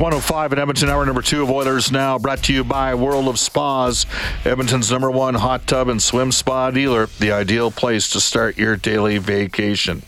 [0.00, 3.38] 105 at Edmonton, hour number two of Oilers Now, brought to you by World of
[3.38, 4.06] Spas,
[4.46, 8.76] Edmonton's number one hot tub and swim spa dealer, the ideal place to start your
[8.76, 10.02] daily vacation.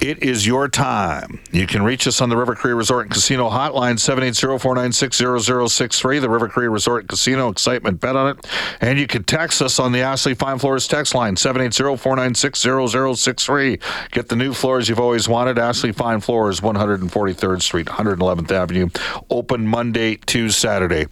[0.00, 1.40] It is your time.
[1.50, 6.20] You can reach us on the River Cree Resort and Casino hotline 780-496-0063.
[6.20, 8.46] The River Cree Resort and Casino excitement bet on it.
[8.80, 13.82] And you can text us on the Ashley Fine Floors text line 780-496-0063.
[14.12, 15.58] Get the new floors you've always wanted.
[15.58, 18.88] Ashley Fine Floors, 143rd Street, 111th Avenue.
[19.30, 21.06] Open Monday to Saturday.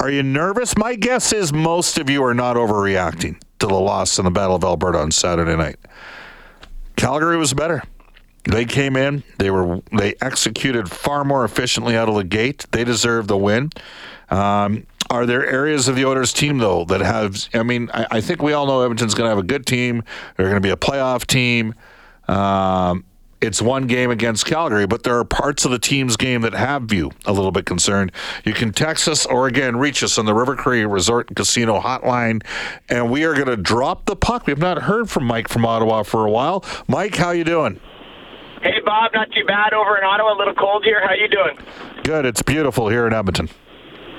[0.00, 0.76] Are you nervous?
[0.76, 4.56] My guess is most of you are not overreacting to the loss in the Battle
[4.56, 5.76] of Alberta on Saturday night.
[6.96, 7.82] Calgary was better.
[8.44, 9.24] They came in.
[9.38, 12.66] They were they executed far more efficiently out of the gate.
[12.70, 13.70] They deserve the win.
[14.30, 17.48] Um, are there areas of the Oilers team though that have?
[17.54, 20.02] I mean, I, I think we all know Edmonton's going to have a good team.
[20.36, 21.74] They're going to be a playoff team.
[22.26, 23.04] Um,
[23.40, 26.92] it's one game against Calgary, but there are parts of the team's game that have
[26.92, 28.10] you a little bit concerned.
[28.44, 31.80] You can text us or again reach us on the River Cree Resort and Casino
[31.80, 32.42] hotline,
[32.88, 34.46] and we are going to drop the puck.
[34.46, 36.64] We've not heard from Mike from Ottawa for a while.
[36.88, 37.80] Mike, how you doing?
[38.68, 40.36] Hey, Bob, not too bad over in Ottawa.
[40.36, 41.00] A little cold here.
[41.00, 41.56] How you doing?
[42.04, 42.26] Good.
[42.26, 43.48] It's beautiful here in Edmonton.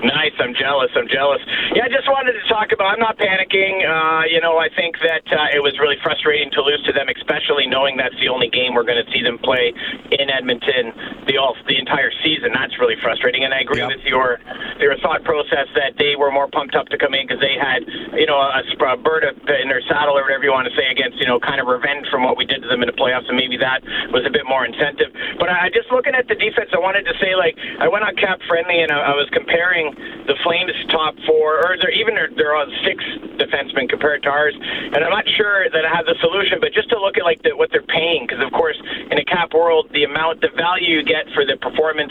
[0.02, 0.34] Nice.
[0.40, 0.90] I'm jealous.
[0.96, 1.38] I'm jealous.
[1.76, 2.98] Yeah, I just wanted to talk about.
[2.98, 3.86] I'm not panicking.
[3.86, 7.14] Uh, you know, I think that uh, it was really frustrating to lose to them,
[7.14, 9.70] especially knowing that's the only game we're going to see them play
[10.18, 11.78] in Edmonton the all the
[12.24, 12.52] season.
[12.54, 13.44] That's really frustrating.
[13.44, 13.90] And I agree yep.
[13.90, 14.40] with your
[14.80, 17.84] your thought process that they were more pumped up to come in because they had
[18.16, 21.20] you know a, a bird in their saddle or whatever you want to say against
[21.20, 23.38] you know kind of revenge from what we did to them in the playoffs, and
[23.38, 25.12] maybe that was a bit more incentive.
[25.38, 28.16] But I just looking at the defense, I wanted to say like I went on
[28.16, 29.94] Cap Friendly and I, I was comparing
[30.28, 33.04] the Flames' top four, or they're even they're on six
[33.38, 34.56] defensemen compared to ours.
[34.56, 37.42] And I'm not sure that I have the solution, but just to look at like
[37.42, 38.78] the, what they're paying, because of course
[39.12, 42.09] in a cap world, the amount, the value you get for the performance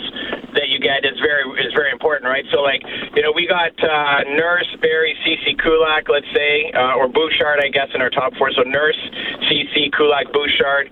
[0.54, 2.44] that you get is very is very important, right?
[2.50, 2.82] So like
[3.14, 7.68] you know we got uh, Nurse, Barrie, Ceci, Kulak, let's say, uh, or Bouchard, I
[7.68, 8.50] guess, in our top four.
[8.52, 8.98] So Nurse,
[9.48, 10.90] Ceci, Kulak, Bouchard,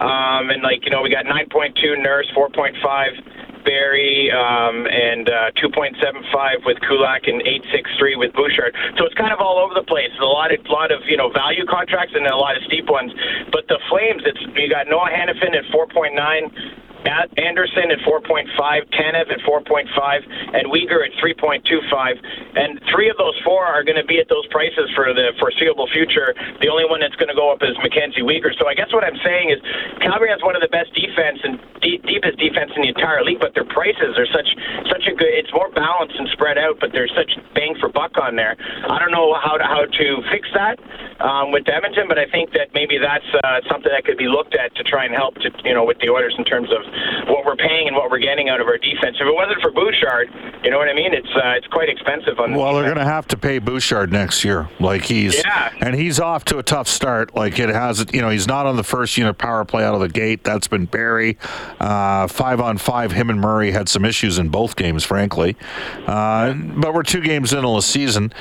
[0.00, 2.76] um, and like you know we got 9.2 Nurse, 4.5.
[3.66, 5.98] Barrie um, and uh, 2.75
[6.64, 8.70] with Kulak and 863 with Bouchard.
[8.96, 10.14] So it's kind of all over the place.
[10.22, 13.10] A lot of lot of you know value contracts and a lot of steep ones.
[13.50, 16.85] But the Flames, it's you got Noah Hanifin at 4.9.
[17.38, 19.86] Andersson at 4.5, Tanev at 4.5,
[20.54, 22.18] and Weegar at 3.25.
[22.56, 25.88] And three of those four are going to be at those prices for the foreseeable
[25.92, 26.34] future.
[26.60, 28.56] The only one that's going to go up is Mackenzie Weegar.
[28.58, 29.58] So I guess what I'm saying is
[30.02, 33.40] Calgary has one of the best defense and deep, deepest defense in the entire league,
[33.40, 34.48] but their prices are such
[34.90, 35.30] such a good.
[35.30, 38.56] It's more balanced and spread out, but there's such bang for buck on there.
[38.58, 40.80] I don't know how to how to fix that
[41.20, 44.54] um, with Edmonton, but I think that maybe that's uh, something that could be looked
[44.54, 46.82] at to try and help to you know with the Oilers in terms of
[47.26, 49.16] what we're paying and what we're getting out of our defense.
[49.20, 50.30] If it wasn't for Bouchard,
[50.64, 51.12] you know what I mean?
[51.14, 52.52] It's uh, it's quite expensive on.
[52.52, 52.84] The well, defense.
[52.84, 54.68] they're going to have to pay Bouchard next year.
[54.80, 55.72] Like he's yeah.
[55.80, 57.34] and he's off to a tough start.
[57.34, 60.00] Like it has, you know, he's not on the first unit power play out of
[60.00, 60.44] the gate.
[60.44, 61.38] That's been Barrie.
[61.80, 65.56] Uh, five on five, him and Murray had some issues in both games, frankly.
[66.06, 68.32] Uh, but we're two games into the season.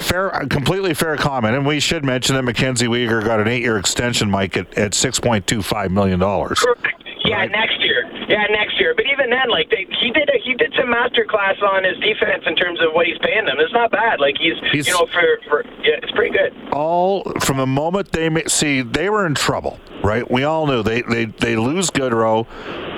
[0.00, 4.28] Fair, completely fair comment, and we should mention that Mackenzie Weegar got an eight-year extension,
[4.28, 6.58] Mike, at, at six point two five million dollars.
[6.58, 6.97] Correct.
[7.24, 7.50] Yeah, right?
[7.50, 8.04] next year.
[8.28, 8.94] Yeah, next year.
[8.94, 11.98] But even then, like they, he did, a, he did some master class on his
[11.98, 13.56] defense in terms of what he's paying them.
[13.58, 14.20] It's not bad.
[14.20, 16.54] Like he's, he's you know, for, for yeah, it's pretty good.
[16.72, 20.28] All from the moment they see they were in trouble, right?
[20.30, 22.46] We all knew they they they lose Gaudreau,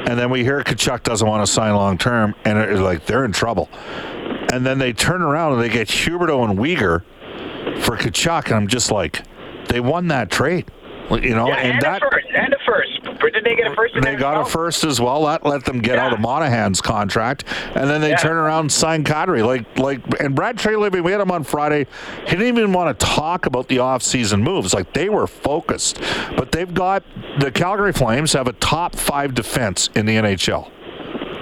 [0.09, 3.25] and then we hear Tkachuk doesn't want to sign long term, and it's like they're
[3.25, 3.69] in trouble.
[4.53, 7.03] and then they turn around and they get Huberdeau and Weegar
[7.83, 9.23] for Tkachuk, and I'm just like,
[9.69, 10.71] they won that trade.
[11.11, 12.50] You know, Yeah, and, and, that first, and a first.
[12.50, 12.50] But
[13.29, 13.95] did they get a first?
[14.01, 15.25] they got a first as well.
[15.27, 16.23] That let them get out of Yeah.
[16.23, 17.45] Monahan's contract,
[17.75, 18.17] and then they Yeah.
[18.17, 19.45] turn around and sign Kadri.
[19.45, 21.87] Like, like, and Brad Treliving, we had him on Friday.
[22.25, 24.73] He didn't even want to talk about the off-season moves.
[24.73, 26.01] Like they were focused,
[26.37, 27.03] but they've got
[27.39, 30.71] the Calgary Flames have a top five defense in the NHL.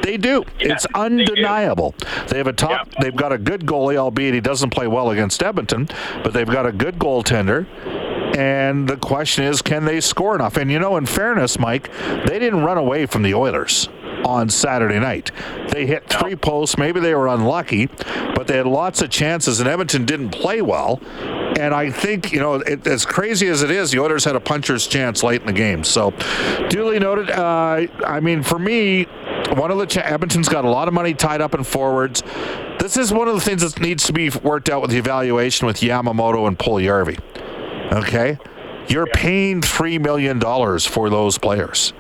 [0.03, 0.45] They do.
[0.59, 1.01] Yeah, it's they do.
[1.01, 1.95] undeniable.
[2.29, 2.71] They, have a top.
[2.71, 3.03] Yeah.
[3.03, 5.87] They've got a good goalie, albeit he doesn't play well against Edmonton,
[6.25, 7.67] but they've got a good goaltender.
[8.39, 10.57] And the question is, can they score enough?
[10.57, 11.91] And you know, in fairness, Mike,
[12.25, 13.89] they didn't run away from the Oilers
[14.25, 15.33] on Saturday night.
[15.71, 16.79] They hit three posts.
[16.79, 17.87] Maybe they were unlucky,
[18.37, 21.01] but they had lots of chances, and Edmonton didn't play well.
[21.59, 24.41] And I think, you know, it, as crazy as it is, the Oilers had a
[24.41, 25.83] puncher's chance late in the game.
[25.83, 26.13] So,
[26.69, 27.31] duly noted.
[27.31, 29.05] Uh, I mean, for me,
[29.57, 32.23] one of the cha- Edmonton's got a lot of money tied up in forwards.
[32.79, 35.67] This is one of the things that needs to be worked out with the evaluation
[35.67, 37.19] with Yamamoto and Puljujärvi.
[37.93, 38.39] Okay,
[38.89, 41.93] you're paying three million dollars for those players.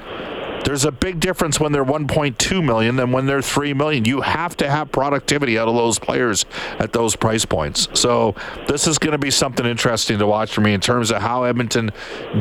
[0.64, 4.04] There's a big difference when they're 1.2 million than when they're 3 million.
[4.04, 6.44] You have to have productivity out of those players
[6.78, 7.88] at those price points.
[7.94, 8.34] So
[8.66, 11.44] this is going to be something interesting to watch for me in terms of how
[11.44, 11.90] Edmonton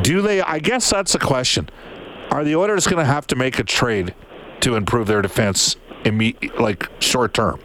[0.02, 0.42] do they.
[0.42, 1.70] I guess that's the question.
[2.32, 4.14] Are the Oilers going to have to make a trade
[4.62, 7.62] to improve their defense, imme- like short term,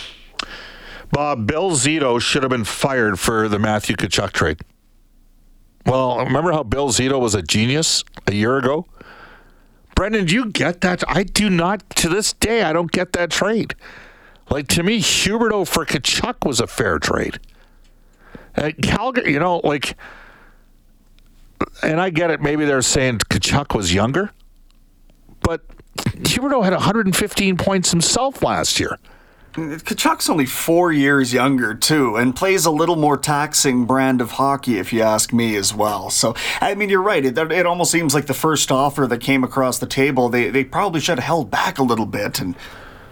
[1.11, 4.61] Bob, Bill Zito should have been fired for the Matthew Tkachuk trade.
[5.85, 8.85] Well, remember how Bill Zito was a genius a year ago?
[9.95, 11.03] Brendan, do you get that?
[11.07, 11.89] I do not.
[11.97, 13.73] To this day, I don't get that trade.
[14.51, 17.39] Like, to me, Huberdeau for Tkachuk was a fair trade.
[18.55, 19.95] Uh, Calgary, you know, like
[21.83, 22.41] and I get it.
[22.41, 24.31] Maybe they're saying Tkachuk was younger,
[25.41, 25.61] but
[25.95, 28.97] Huberdeau had 115 points himself last year.
[29.53, 34.79] Tkachuk's only four years younger, too, and plays a little more taxing brand of hockey,
[34.79, 36.09] if you ask me, as well.
[36.09, 37.25] So, I mean, you're right.
[37.25, 40.63] It, it almost seems like the first offer that came across the table, they, they
[40.63, 42.55] probably should have held back a little bit, and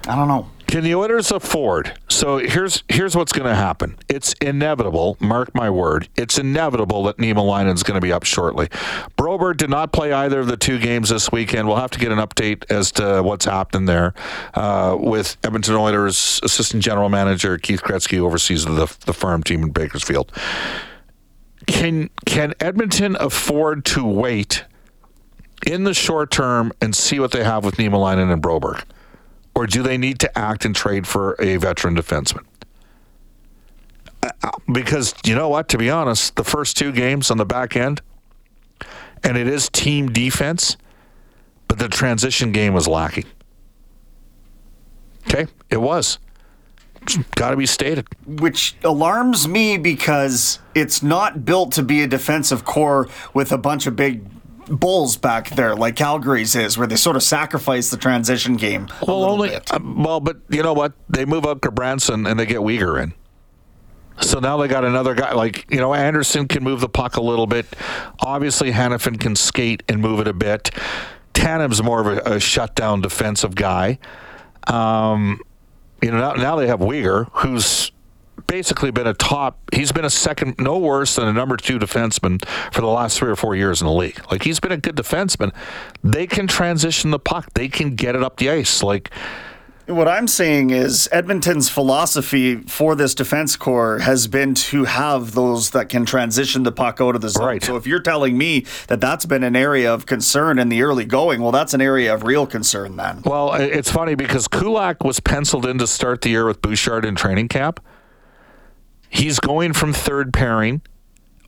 [0.08, 0.50] I don't know.
[0.70, 2.00] Can the Oilers afford?
[2.10, 3.98] So here's here's what's going to happen.
[4.08, 5.18] It's inevitable.
[5.20, 6.08] Mark my word.
[6.16, 8.68] It's inevitable that Niemelainen's going to be up shortly.
[9.18, 11.68] Broberg did not play either of the two games this weekend.
[11.68, 14.14] We'll have to get an update as to what's happening there
[14.54, 19.72] uh, with Edmonton Oilers assistant general manager Keith Gretzky oversees the the farm team in
[19.72, 20.32] Bakersfield.
[21.66, 24.66] Can can Edmonton afford to wait
[25.66, 28.84] in the short term and see what they have with Nima and Broberg?
[29.60, 32.46] Or do they need to act and trade for a veteran defenseman?
[34.24, 35.68] Uh, Because you know what?
[35.68, 38.02] To be honest, the first two games on the back end,
[39.22, 40.78] and it is team defense,
[41.68, 43.26] but the transition game was lacking.
[45.28, 46.20] Okay, it was.
[47.36, 48.08] Got to be stated.
[48.26, 53.88] Which alarms me because it's not built to be a defensive core with a bunch
[53.88, 54.24] of big
[54.70, 58.88] bulls back there like Calgary's is, where they sort of sacrifice the transition game.
[59.02, 59.72] a Well, only bit.
[59.74, 60.94] uh, well, but you know what?
[61.10, 63.14] They move up Gudbranson and they get Weegar in.
[64.22, 67.22] So now they got another guy like you know Andersson can move the puck a
[67.22, 67.66] little bit.
[68.20, 70.72] Obviously, Hanifin can skate and move it a bit.
[71.34, 73.98] Tanev's more of a, a shutdown defensive guy.
[74.68, 75.40] Um,
[76.02, 77.92] you know now, now they have Weegar, who's
[78.48, 79.60] basically been a top.
[79.74, 82.44] He's been a second, no worse than a number two defenseman
[82.74, 84.20] for the last three or four years in the league.
[84.32, 85.54] Like he's been a good defenseman.
[86.04, 87.54] They can transition the puck.
[87.54, 88.84] They can get it up the ice.
[88.84, 89.12] Like
[89.90, 95.72] What I'm saying is Edmonton's philosophy for this defense core has been to have those
[95.72, 97.44] that can transition the puck out of the zone.
[97.44, 97.64] Right.
[97.64, 101.06] So if you're telling me that that's been an area of concern in the early
[101.06, 103.24] going, well, that's an area of real concern then.
[103.26, 107.16] Well, it's funny because Kulak was penciled in to start the year with Bouchard in
[107.16, 107.80] training camp.
[109.10, 110.82] He's going from third pairing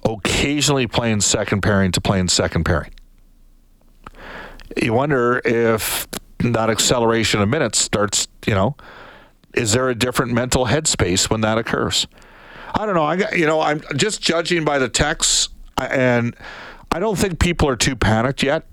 [0.04, 2.92] occasionally playing second pairing to playing second pairing.
[4.82, 6.08] You wonder if
[6.40, 8.76] that acceleration of minutes starts, you know,
[9.54, 12.08] is there a different mental headspace when that occurs?
[12.74, 13.04] I don't know.
[13.04, 16.36] I got, you know, I'm just judging by the texts, and
[16.92, 18.66] I don't think people are too panicked yet.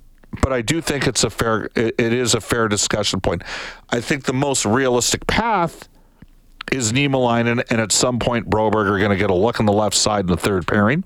[0.42, 1.71] But I do think it's a fair.
[1.75, 3.42] It, it is a fair discussion point.
[3.90, 5.88] I think the most realistic path
[6.72, 9.72] is Niemelainen, and at some point Broberg are going to get a look on the
[9.72, 11.04] left side in the third pairing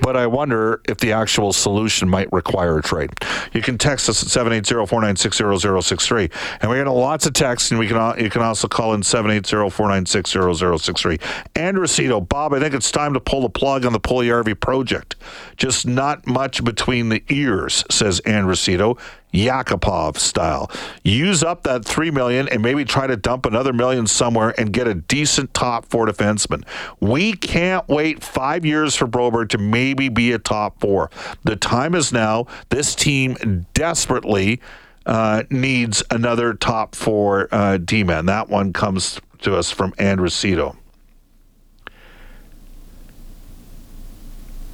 [0.00, 3.10] but I wonder if the actual solution might require a trade.
[3.52, 6.32] You can text us at 780-496-0063.
[6.60, 11.20] And we're getting lots of texts, and we can you can also call in 780-496-0063.
[11.54, 15.16] And Rosito, Bob, I think it's time to pull the plug on the Puljujarvi project.
[15.56, 18.98] Just not much between the ears, says Andrusito.
[19.32, 20.70] Yakupov style.
[21.02, 24.86] Use up that three million and maybe try to dump another million somewhere and get
[24.86, 26.64] a decent top four defenseman.
[27.00, 31.10] We can't wait five years for Broberg to maybe be a top four.
[31.44, 32.46] The time is now.
[32.70, 34.60] This team desperately
[35.06, 38.26] uh, needs another top four uh, D-man.
[38.26, 40.76] That one comes to us from Andrusito.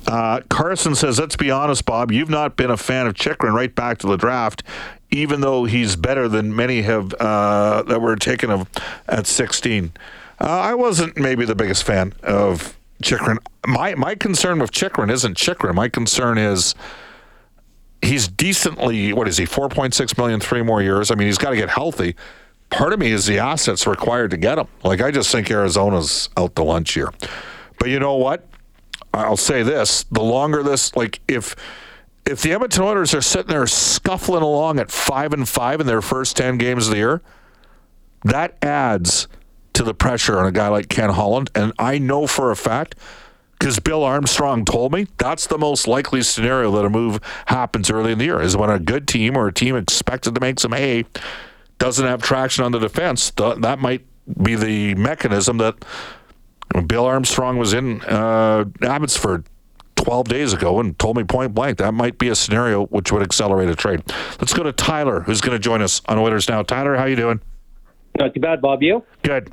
[0.06, 3.74] Uh, Carson says, let's be honest, Bob, you've not been a fan of Chychrun right
[3.74, 4.62] back to the draft,
[5.10, 8.68] even though he's better than many have uh, that were taken of
[9.08, 9.92] at 16.
[10.40, 13.38] Uh, I wasn't maybe the biggest fan of Chychrun.
[13.66, 15.74] My, my concern with Chychrun isn't Chychrun.
[15.74, 16.74] My concern is
[18.02, 21.10] he's decently, what is he, 4.6 million, three more years.
[21.10, 22.14] I mean, he's got to get healthy.
[22.70, 24.66] Part of me is the assets required to get him.
[24.82, 27.12] Like, I just think Arizona's out to lunch here.
[27.78, 28.46] But you know what?
[29.16, 31.56] I'll say this: the longer this, like if
[32.24, 36.02] if the Edmonton Oilers are sitting there scuffling along at five and five in their
[36.02, 37.22] first ten games of the year,
[38.24, 39.28] that adds
[39.74, 41.50] to the pressure on a guy like Ken Holland.
[41.54, 42.94] And I know for a fact,
[43.58, 48.12] because Bill Armstrong told me, that's the most likely scenario that a move happens early
[48.12, 50.72] in the year is when a good team or a team expected to make some
[50.72, 51.04] hay
[51.78, 53.30] doesn't have traction on the defense.
[53.30, 54.06] That might
[54.42, 55.84] be the mechanism that
[56.86, 59.46] Bill Armstrong was in uh, Abbotsford
[59.96, 63.22] 12 days ago and told me point blank that might be a scenario which would
[63.22, 64.02] accelerate a trade.
[64.40, 66.62] Let's go to Tyler, who's going to join us on Oilers Now.
[66.62, 67.40] Tyler, how you doing?
[68.18, 68.82] Not too bad, Bob.
[68.82, 69.04] You?
[69.22, 69.52] Good.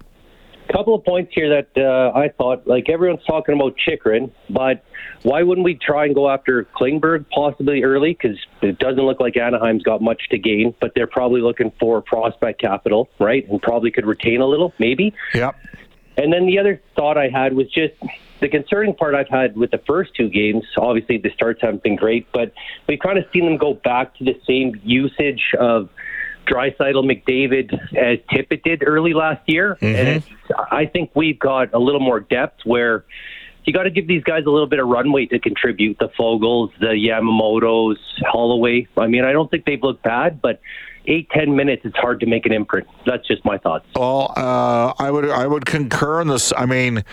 [0.71, 4.83] Couple of points here that uh, I thought, like everyone's talking about Chychrun, but
[5.23, 8.13] why wouldn't we try and go after Klingberg possibly early?
[8.13, 12.01] Because it doesn't look like Anaheim's got much to gain, but they're probably looking for
[12.01, 13.47] prospect capital, right?
[13.49, 15.13] And probably could retain a little, maybe.
[15.33, 15.55] Yep.
[16.17, 17.93] And then the other thought I had was just
[18.39, 20.63] the concerning part I've had with the first two games.
[20.77, 22.53] Obviously, the starts haven't been great, but
[22.87, 25.89] we've kind of seen them go back to the same usage of
[26.45, 29.77] Draisaitl McDavid as Tippett did early last year.
[29.81, 29.95] Mm-hmm.
[29.95, 30.23] And
[30.71, 33.05] I think we've got a little more depth where
[33.65, 35.97] you got to give these guys a little bit of runway to contribute.
[35.99, 37.95] The Foegeles, the Yamamotos,
[38.27, 38.87] Holloway.
[38.97, 40.59] I mean, I don't think they've looked bad, but
[41.05, 42.87] eight ten minutes, it's hard to make an imprint.
[43.05, 43.85] That's just my thoughts.
[43.95, 46.53] Well, uh, I would I would concur on this.
[46.55, 47.03] I mean.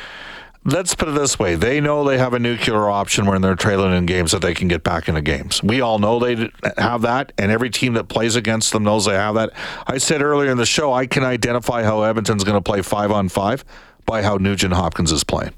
[0.62, 3.94] Let's put it this way: they know they have a nuclear option when they're trailing
[3.94, 5.62] in games that they can get back into games.
[5.62, 9.14] We all know they have that, and every team that plays against them knows they
[9.14, 9.52] have that.
[9.86, 13.10] I said earlier in the show, I can identify how Edmonton's going to play five
[13.10, 13.64] on five
[14.04, 15.54] by how Nugent Hopkins is playing.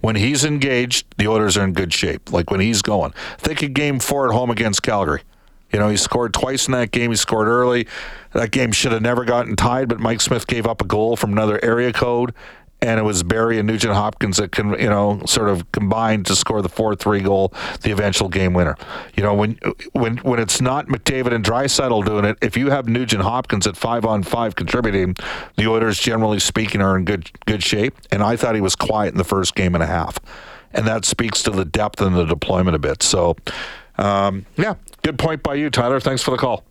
[0.00, 2.30] When he's engaged, the Oilers are in good shape.
[2.30, 3.14] Like when he's going.
[3.38, 5.22] Think of Game Four at home against Calgary.
[5.72, 7.10] You know, he scored twice in that game.
[7.10, 7.86] He scored early.
[8.32, 11.32] That game should have never gotten tied, but Mike Smith gave up a goal from
[11.32, 12.32] another area code,
[12.80, 16.36] and it was Barrie and Nugent Hopkins that can, you know, sort of combined to
[16.36, 18.76] score the four-three goal, the eventual game winner.
[19.16, 19.58] You know, when
[19.92, 23.76] when when it's not McDavid and Draisaitl doing it, if you have Nugent Hopkins at
[23.76, 25.16] five on five contributing,
[25.56, 27.96] the Oilers, generally speaking, are in good good shape.
[28.12, 30.18] And I thought he was quiet in the first game and a half,
[30.72, 33.02] and that speaks to the depth and the deployment a bit.
[33.02, 33.36] So.
[33.98, 36.00] Um, yeah, good point by you, Tyler.
[36.00, 36.64] Thanks for the call.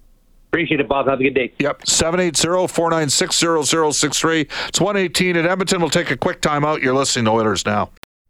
[0.50, 1.08] Appreciate it, Bob.
[1.08, 1.52] Have a good day.
[1.60, 1.82] Yep.
[1.82, 4.50] 780-496-0063.
[4.70, 5.82] It's 118 at Edmonton.
[5.82, 6.82] We'll take a quick time out.
[6.82, 7.90] You're listening to Oilers Now.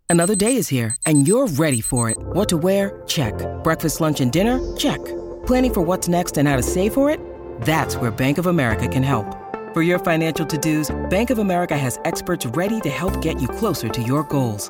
[0.10, 2.18] Another day is here, and you're ready for it.
[2.18, 3.04] What to wear?
[3.06, 3.34] Check.
[3.64, 4.60] Breakfast, lunch, and dinner?
[4.76, 5.04] Check.
[5.46, 7.20] Planning for what's next and how to save for it?
[7.62, 9.26] That's where Bank of America can help.
[9.74, 13.90] For your financial to-dos, Bank of America has experts ready to help get you closer
[13.90, 14.70] to your goals.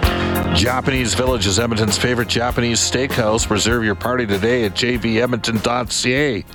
[0.55, 3.49] Japanese Village is Edmonton's favorite Japanese steakhouse.
[3.49, 6.45] Reserve your party today at jvedmonton.ca.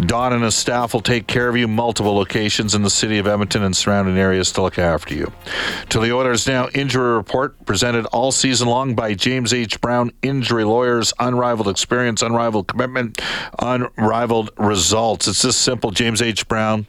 [0.00, 1.66] Don and his staff will take care of you.
[1.66, 5.32] Multiple locations in the city of Edmonton and surrounding areas to look after you.
[5.88, 9.80] To the Oilers Now injury report presented all season long by James H.
[9.80, 11.12] Brown Injury Lawyers.
[11.18, 13.20] Unrivaled experience, unrivaled commitment,
[13.58, 15.26] unrivaled results.
[15.26, 15.90] It's this simple.
[15.90, 16.46] James H.
[16.48, 16.86] Brown.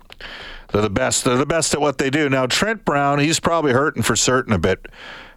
[0.71, 1.23] They're the best.
[1.23, 2.29] They're the best at what they do.
[2.29, 4.85] Now Trent Brown, he's probably hurting for certain a bit.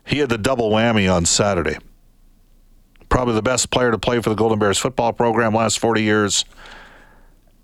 [0.07, 1.79] He had the double whammy on Saturday.
[3.09, 6.45] Probably the best player to play for the Golden Bears football program last 40 years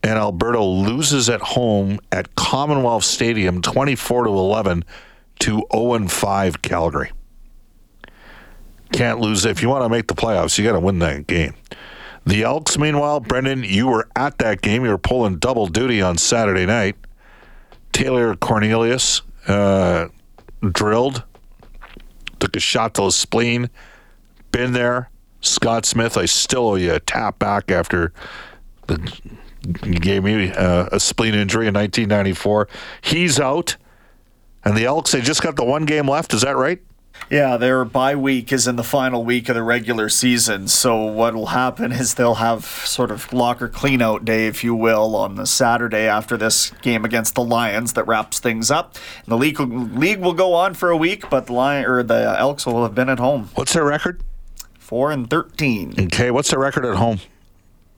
[0.02, 4.84] and Alberta loses at home at Commonwealth Stadium 24 to 11
[5.40, 7.12] to 0 5 Calgary.
[8.92, 9.44] Can't lose.
[9.44, 11.54] If you want to make the playoffs, you got to win that game.
[12.26, 14.84] The Elks, meanwhile, Brendan, you were at that game.
[14.84, 16.96] You were pulling double duty on Saturday night.
[17.92, 20.08] Taylor Cornelius uh,
[20.60, 21.24] drilled,
[22.42, 23.70] took a shot to the spleen.
[24.50, 25.10] Been there.
[25.40, 28.12] Scott Smith, I still owe you a tap back after
[28.88, 29.12] the
[29.84, 32.68] he gave me uh, a spleen injury in 1994.
[33.00, 33.76] He's out,
[34.64, 36.34] and the Elks they just got the one game left.
[36.34, 36.82] Is that right?
[37.30, 40.68] Yeah, their bye week is in the final week of the regular season.
[40.68, 45.16] So what will happen is they'll have sort of locker cleanout day, if you will,
[45.16, 48.96] on the Saturday after this game against the Lions that wraps things up.
[49.24, 52.36] And the league league will go on for a week, but the Lion or the
[52.38, 53.48] Elks will have been at home.
[53.54, 54.22] What's their record?
[54.78, 55.94] Four and thirteen.
[55.98, 57.20] Okay, what's their record at home?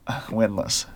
[0.06, 0.86] Winless.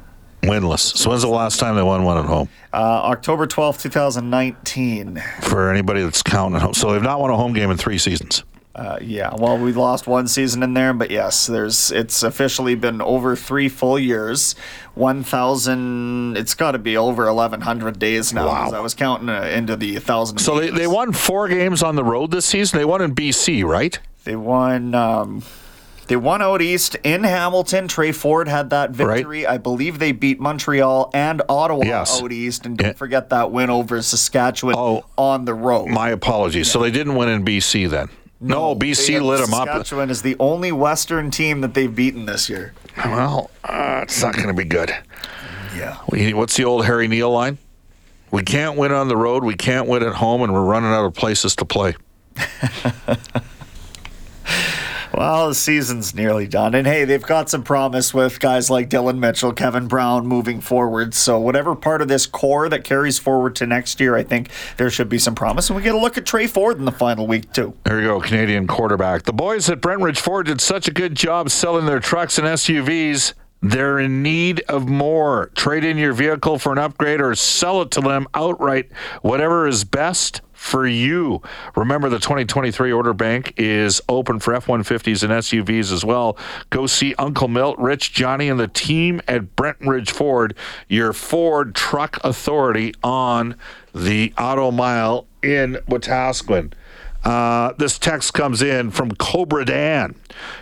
[0.42, 0.97] Winless.
[0.97, 2.49] So when's the last time they won one at home?
[2.73, 5.23] Uh, October twelfth, 2019.
[5.42, 6.75] For anybody that's counting at home.
[6.75, 8.45] So they've not won a home game in three seasons.
[8.78, 13.02] Uh, yeah, well, we lost one season in there, but yes, there's it's officially been
[13.02, 14.54] over three full years,
[14.95, 16.37] one thousand.
[16.37, 18.47] It's got to be over eleven hundred days now.
[18.47, 18.71] Wow.
[18.71, 20.38] I was counting uh, into the thousand.
[20.38, 22.78] So they, they won four games on the road this season.
[22.78, 23.99] They won in BC, right?
[24.23, 24.95] They won.
[24.95, 25.42] Um,
[26.09, 27.87] they won out east in Hamilton.
[27.87, 29.45] Tre Ford had that victory.
[29.45, 29.55] Right.
[29.55, 32.23] I believe they beat Montreal and Ottawa yes.
[32.23, 32.65] out east.
[32.65, 35.88] And don't forget that win over Saskatchewan oh, on the road.
[35.88, 36.67] My apologies.
[36.69, 36.73] Yeah.
[36.73, 38.09] So they didn't win in BC then?
[38.41, 39.69] No, no BC lit them up.
[39.69, 42.73] Saskatchewan is the only Western team that they've beaten this year.
[43.05, 44.91] Well, uh, it's not going to be good.
[45.77, 45.99] Yeah.
[46.32, 47.59] What's the old Harry Neale line?
[48.30, 51.04] We can't win on the road, we can't win at home, and we're running out
[51.04, 51.97] of places to play.
[55.19, 56.76] Well, the season's nearly done.
[56.76, 61.13] And hey, they've got some promise with guys like Dillon Mitchell, Kevin Brown moving forward.
[61.13, 64.91] So, whatever part of this core that carries forward to next year, I think there
[64.91, 65.71] should be some promise.
[65.71, 67.75] And we get a look at Tre Ford in the final week, too.
[67.83, 69.25] There you go, Canadian quarterback.
[69.25, 73.35] The boys at Brentridge Ford did such a good job selling their trucks and SUVs.
[73.61, 75.50] They're in need of more.
[75.57, 78.93] Trade in your vehicle for an upgrade or sell it to them outright.
[79.23, 81.40] Whatever is best for you.
[81.76, 86.36] Remember, the 2023 order bank is open for F 150s and SUVs as well.
[86.71, 90.56] Go see Uncle Milt, Rich, Johnny, and the team at Brentridge Ford,
[90.88, 93.54] your Ford truck authority on
[93.94, 96.73] the Auto Mile in Wetaskiwin.
[97.25, 100.15] Uh, this text comes in from Cobra Dan.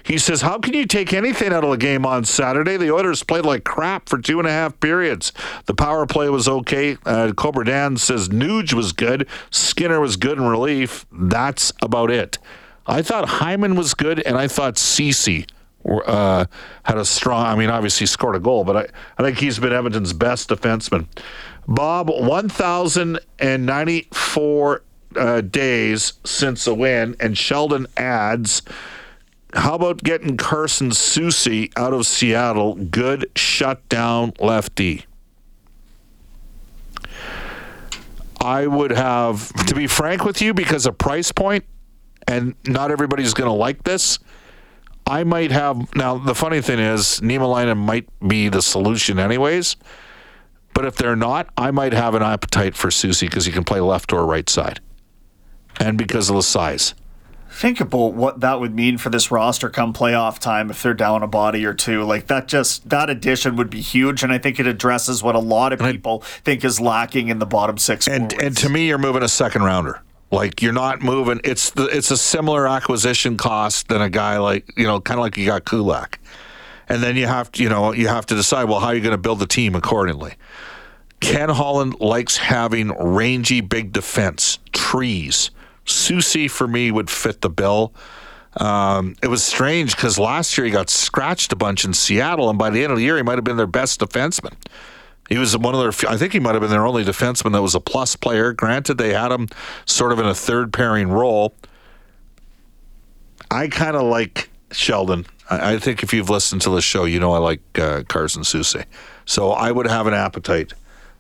[0.02, 2.76] He says, How can you take anything out of the game on Saturday?
[2.76, 5.32] The Oilers played like crap for two and a half periods.
[5.66, 6.96] The power play was okay.
[7.04, 9.28] Uh, Cobra Dan says Nuge was good.
[9.50, 11.06] Skinner was good in relief.
[11.12, 12.38] That's about it.
[12.86, 15.46] I thought Hyman was good, and I thought Ceci
[15.84, 16.46] uh,
[16.84, 17.46] had a strong.
[17.46, 18.86] I mean, obviously scored a goal, but I,
[19.18, 21.06] I think he's been Edmonton's best defenseman.
[21.68, 24.82] Bob, 1,094
[25.16, 28.62] uh, days since the win, and Sheldon adds,
[29.54, 32.74] "How about getting Carson Soucy out of Seattle?
[32.74, 35.06] Good shutdown lefty."
[38.40, 41.64] I would have, to be frank with you, because of price point,
[42.28, 44.18] and not everybody's going to like this.
[45.06, 46.18] I might have now.
[46.18, 49.76] The funny thing is, Niemelainen might be the solution, anyways.
[50.74, 53.80] But if they're not, I might have an appetite for Soucy because he can play
[53.80, 54.80] left or right side
[55.80, 56.94] and because of the size.
[57.56, 61.22] Think about what that would mean for this roster come playoff time if they're down
[61.22, 62.04] a body or two.
[62.04, 65.38] Like that just that addition would be huge, and I think it addresses what a
[65.38, 68.06] lot of people I, think is lacking in the bottom six.
[68.06, 68.46] And forwards.
[68.46, 70.02] and to me, you're moving a second rounder.
[70.30, 71.40] Like you're not moving.
[71.44, 75.22] It's the, it's a similar acquisition cost than a guy like you know, kind of
[75.22, 76.18] like you got Kulak,
[76.90, 79.02] and then you have to you know you have to decide well how you're you
[79.02, 80.34] going to build the team accordingly.
[81.20, 85.50] Ken Holland likes having rangy big defense, trees
[85.86, 87.94] Soucy for me would fit the bill.
[88.58, 92.58] Um, it was strange because last year he got scratched a bunch in Seattle, and
[92.58, 94.54] by the end of the year, he might have been their best defenseman.
[95.28, 97.62] He was one of their, I think he might have been their only defenseman that
[97.62, 98.52] was a plus player.
[98.52, 99.48] Granted, they had him
[99.84, 101.54] sort of in a third pairing role.
[103.50, 105.26] I kind of like Sheldon.
[105.50, 108.42] I, I, think if you've listened to the show, you know I like uh, Carson
[108.42, 108.84] Soucy.
[109.24, 110.72] So I would have an appetite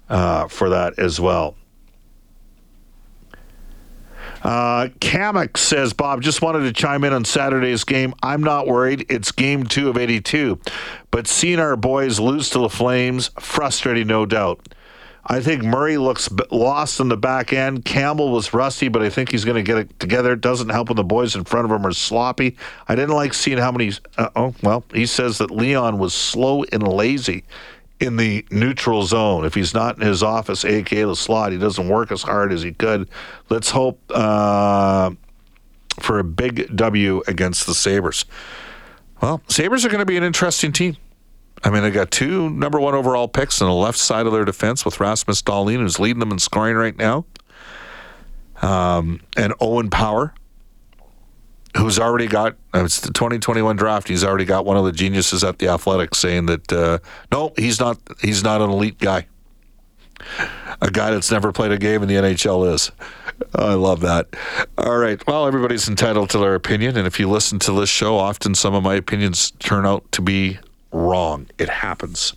[0.08, 1.56] uh, for that as well.
[4.46, 8.14] Uh, Kamek says, Bob, just wanted to chime in on Saturday's game.
[8.22, 9.04] I'm not worried.
[9.08, 10.60] It's game two of 82.
[11.10, 14.60] But seeing our boys lose to the Flames, frustrating, no doubt.
[15.26, 17.84] I think Murray looks lost in the back end.
[17.84, 20.34] Campbell was rusty, but I think he's going to get it together.
[20.34, 22.56] It doesn't help when the boys in front of him are sloppy.
[22.86, 23.94] I didn't like seeing how many.
[24.16, 27.42] Uh, oh, well, he says that Leon was slow and lazy
[28.00, 29.44] in the neutral zone.
[29.44, 32.62] If he's not in his office, aka the slot, he doesn't work as hard as
[32.62, 33.08] he could.
[33.48, 35.10] Let's hope uh,
[36.00, 38.24] for a big W against the Sabres.
[39.22, 40.96] Well, Sabres are going to be an interesting team.
[41.64, 44.44] I mean, they got two number one overall picks on the left side of their
[44.44, 47.24] defense with Rasmus Dahlin, who's leading them in scoring right now,
[48.60, 50.34] um, and Owen Power,
[51.76, 54.08] who's already got uh, it's the 2021 draft.
[54.08, 56.98] He's already got one of the geniuses at the Athletics saying that uh,
[57.32, 57.98] no, he's not.
[58.20, 59.26] He's not an elite guy.
[60.80, 62.90] A guy that's never played a game in the NHL is.
[63.54, 64.28] I love that.
[64.78, 65.24] All right.
[65.26, 68.74] Well, everybody's entitled to their opinion, and if you listen to this show, often some
[68.74, 70.58] of my opinions turn out to be
[70.92, 71.46] wrong.
[71.58, 72.32] It happens.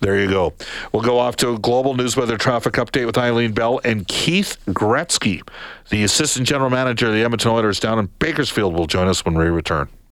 [0.00, 0.54] There you go.
[0.92, 4.56] We'll go off to a global news weather traffic update with Eileen Bell and Keith
[4.68, 5.46] Gretzky,
[5.90, 9.34] the assistant general manager of the Edmonton Oilers down in Bakersfield, will join us when
[9.34, 9.88] we return.